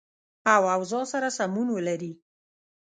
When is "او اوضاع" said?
0.53-1.03